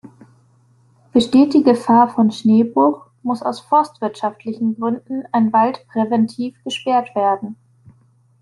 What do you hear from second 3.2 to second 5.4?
muss aus forstwirtschaftlichen Gründen